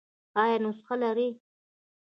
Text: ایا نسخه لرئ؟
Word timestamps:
ایا 0.41 0.57
نسخه 0.63 0.95
لرئ؟ 1.01 1.27